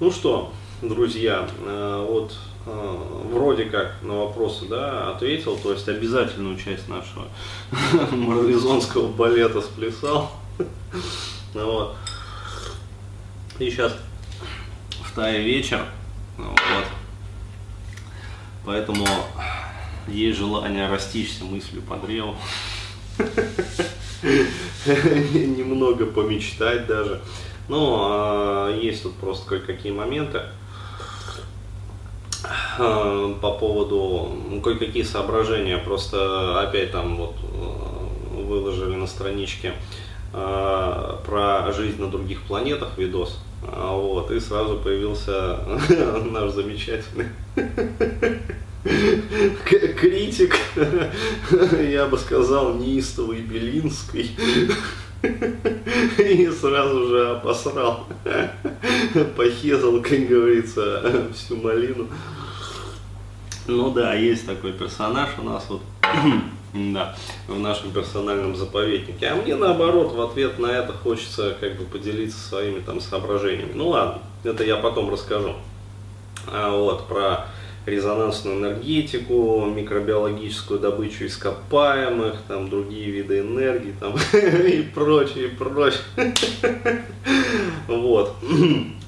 [0.00, 0.52] Ну что,
[0.82, 2.96] друзья, э, вот э,
[3.30, 7.26] вроде как на вопросы да, ответил, то есть обязательную часть нашего
[8.10, 10.32] марлезонского балета сплясал.
[11.54, 11.94] Вот.
[13.60, 13.96] И сейчас
[14.90, 15.86] в Тае вечер,
[16.36, 16.86] ну вот.
[18.66, 19.06] поэтому
[20.08, 22.36] есть желание растичься мыслью по древу.
[24.24, 27.20] Немного помечтать даже.
[27.68, 30.42] Ну, а есть тут просто кое-какие моменты
[32.78, 35.78] а, по поводу ну, кое-какие соображения.
[35.78, 39.72] Просто опять там вот э, выложили на страничке
[40.32, 43.40] а, про жизнь на других планетах видос.
[43.62, 45.58] Вот, и сразу появился
[46.30, 47.28] наш замечательный
[48.84, 50.56] критик,
[51.80, 54.36] я бы сказал, неистовый Белинский.
[56.18, 58.06] И сразу же обосрал.
[59.36, 62.08] Похезал, как говорится, всю малину.
[63.66, 65.80] Ну да, есть такой персонаж у нас вот,
[66.74, 67.16] да,
[67.48, 69.28] в нашем персональном заповеднике.
[69.28, 73.72] А мне наоборот, в ответ на это хочется как бы поделиться своими там соображениями.
[73.74, 75.54] Ну ладно, это я потом расскажу.
[76.46, 77.46] А вот про
[77.86, 86.02] резонансную энергетику, микробиологическую добычу ископаемых, там другие виды энергии там, и прочее, и прочее.
[87.86, 88.36] Вот.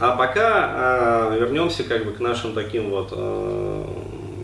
[0.00, 3.86] А пока а, вернемся как бы к нашим таким вот, а,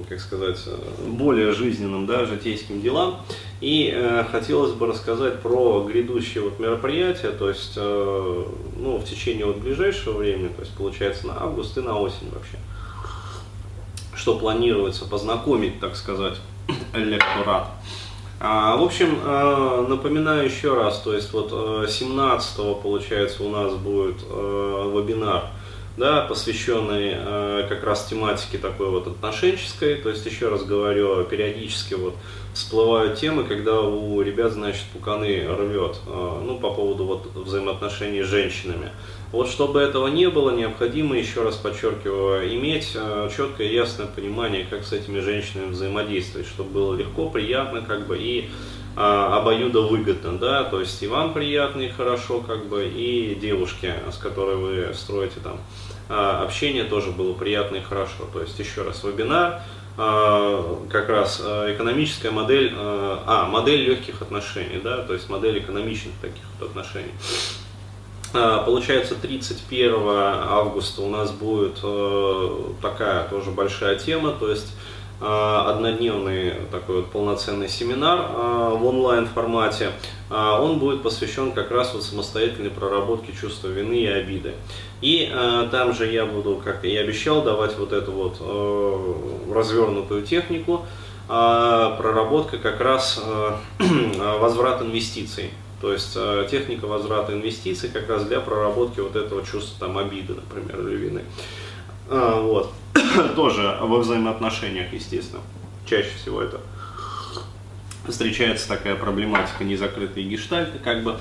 [0.08, 0.58] как сказать,
[1.06, 3.20] более жизненным, да, житейским делам.
[3.60, 8.44] И э, хотелось бы рассказать про грядущее вот мероприятие, то есть, э,
[8.78, 12.56] ну, в течение вот ближайшего времени, то есть, получается, на август и на осень вообще
[14.20, 16.34] что планируется познакомить, так сказать,
[16.94, 17.68] электорат.
[18.38, 21.50] А, в общем, а, напоминаю еще раз, то есть вот
[21.90, 25.44] 17 э, получается у нас будет а, вебинар,
[25.96, 31.94] да, посвященный а, как раз тематике такой вот отношенческой, то есть еще раз говорю, периодически
[31.94, 32.14] вот
[32.54, 38.26] всплывают темы, когда у ребят, значит, пуканы рвет, а, ну, по поводу вот взаимоотношений с
[38.26, 38.90] женщинами.
[39.32, 44.66] Вот чтобы этого не было, необходимо, еще раз подчеркиваю, иметь э, четкое и ясное понимание,
[44.68, 48.50] как с этими женщинами взаимодействовать, чтобы было легко, приятно, как бы, и
[49.02, 53.94] а, обоюдо выгодно, да, то есть и вам приятно и хорошо, как бы, и девушке,
[54.12, 55.58] с которой вы строите там
[56.10, 58.28] а, общение, тоже было приятно и хорошо.
[58.30, 59.62] То есть еще раз вебинар,
[59.96, 66.42] а, как раз экономическая модель, а, модель легких отношений, да, то есть модель экономичных таких
[66.58, 67.14] вот отношений.
[68.32, 74.72] Получается, 31 августа у нас будет э, такая тоже большая тема, то есть
[75.20, 79.90] однодневный такой вот полноценный семинар э, в онлайн формате.
[80.30, 84.54] Он будет посвящен как раз вот самостоятельной проработке чувства вины и обиды.
[85.00, 85.28] И
[85.72, 88.40] там же я буду, как и обещал, давать вот эту вот
[89.52, 90.86] развернутую технику,
[91.26, 93.20] проработка как раз
[94.38, 95.50] возврат инвестиций.
[95.80, 100.34] То есть э, техника возврата инвестиций как раз для проработки вот этого чувства там обиды,
[100.34, 101.24] например, или вины.
[102.08, 102.72] А, вот.
[103.36, 105.42] Тоже во взаимоотношениях, естественно.
[105.86, 106.60] Чаще всего это
[108.08, 111.16] встречается такая проблематика незакрытые гештальты, как бы.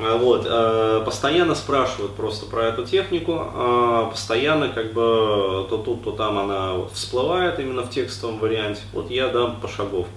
[0.00, 6.04] А, вот, э, постоянно спрашивают просто про эту технику, а, постоянно как бы то тут,
[6.04, 8.80] то там она всплывает именно в текстовом варианте.
[8.92, 10.08] Вот я дам пошаговку.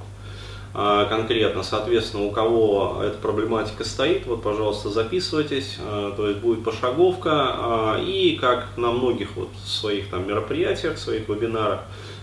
[0.74, 1.64] А, конкретно.
[1.64, 5.78] Соответственно, у кого эта проблематика стоит, вот, пожалуйста, записывайтесь.
[5.80, 7.32] А, то есть будет пошаговка.
[7.32, 11.82] А, и как на многих вот своих там мероприятиях, своих вебинарах,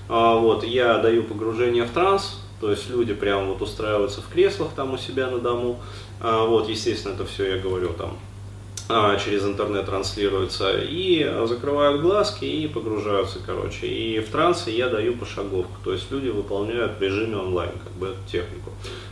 [0.09, 4.95] вот, я даю погружение в транс, то есть люди прямо вот устраиваются в креслах там
[4.95, 5.81] у себя на дому.
[6.19, 8.17] Вот, естественно, это все я говорю там
[9.22, 13.87] через интернет транслируется, и закрывают глазки и погружаются, короче.
[13.87, 18.09] И в трансе я даю пошаговку, то есть люди выполняют в режиме онлайн, как бы
[18.09, 18.71] эту технику.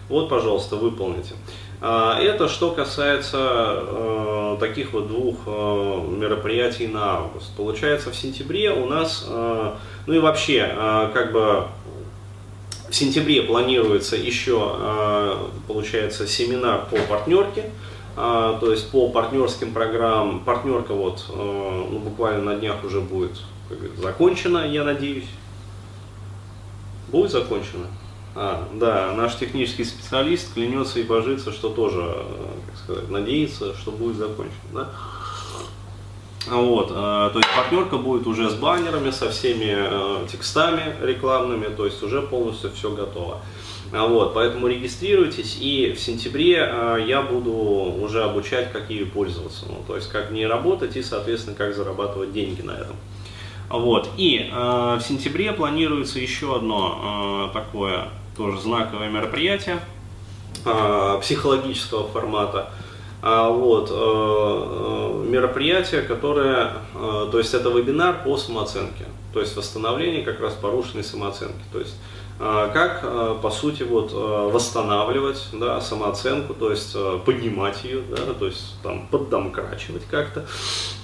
[0.09, 1.35] Вот, пожалуйста, выполните.
[1.81, 5.51] А, это что касается э, таких вот двух э,
[6.09, 7.55] мероприятий на август.
[7.55, 9.73] Получается, в сентябре у нас, э,
[10.07, 10.75] ну и вообще,
[11.13, 11.65] как бы
[12.89, 15.37] в сентябре планируется еще,
[15.67, 17.71] получается, семинар по партнерке.
[18.19, 23.43] А, то есть по партнерским программам, партнерка вот э, ну, буквально на днях уже будет
[23.69, 25.29] как говорится, закончена, я надеюсь.
[27.09, 27.89] Будет закончена?
[28.35, 33.91] А, да, наш технический специалист клянется и божится, что тоже, э, как сказать, надеется, что
[33.91, 34.55] будет закончена.
[34.73, 34.89] Да?
[36.49, 42.03] Вот, э, то есть партнерка будет уже с баннерами, со всеми текстами рекламными, то есть
[42.03, 43.43] уже полностью все готово.
[43.93, 49.67] А, вот, поэтому регистрируйтесь, и в сентябре э, я буду уже обучать, как ею пользоваться.
[49.69, 52.97] Ну, то есть, как в ней работать и, соответственно, как зарабатывать деньги на этом.
[53.69, 54.11] Вот.
[54.17, 59.81] И э, в сентябре планируется еще одно э, такое тоже знаковое мероприятие
[60.65, 62.71] э, психологического формата.
[63.23, 70.23] А, вот, э, мероприятие, которое, э, то есть это вебинар по самооценке, то есть восстановление
[70.23, 71.63] как раз порушенной самооценки.
[71.73, 71.97] То есть
[72.39, 76.95] как, по сути, вот, восстанавливать да, самооценку, то есть
[77.25, 80.45] поднимать ее, да, то есть там, поддомкрачивать как-то,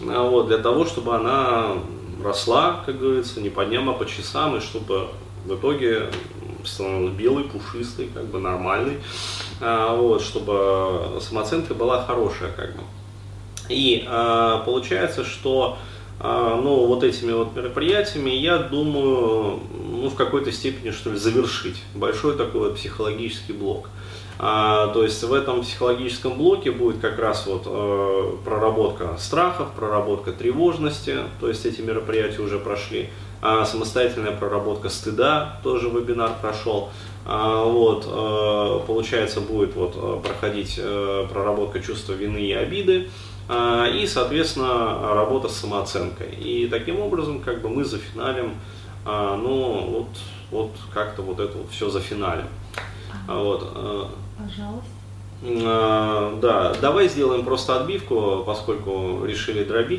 [0.00, 1.78] вот, для того, чтобы она
[2.22, 5.08] росла, как говорится, не по дням, а по часам, и чтобы
[5.44, 6.10] в итоге
[6.64, 8.98] становился белый, пушистый, как бы нормальный,
[9.60, 12.82] а, вот, чтобы самооценка была хорошая, как бы.
[13.68, 15.78] И а, получается, что
[16.20, 19.60] а, ну, вот этими вот мероприятиями, я думаю,
[20.02, 23.88] ну, в какой-то степени, что ли, завершить большой такой вот психологический блок.
[24.38, 30.32] А, то есть в этом психологическом блоке будет как раз вот э, проработка страхов, проработка
[30.32, 33.10] тревожности, то есть эти мероприятия уже прошли,
[33.40, 36.90] а самостоятельная проработка стыда, тоже вебинар прошел.
[37.24, 43.08] А, вот, э, получается, будет вот э, проходить э, проработка чувства вины и обиды,
[43.48, 46.34] а, и, соответственно, работа с самооценкой.
[46.34, 48.54] И таким образом, как бы мы зафиналим,
[49.04, 50.08] а, ну, вот,
[50.50, 52.46] вот как-то вот это вот все зафиналим.
[53.26, 54.08] Вот.
[54.38, 54.88] Пожалуйста.
[56.40, 59.90] Да, давай сделаем просто отбивку, поскольку решили дробить.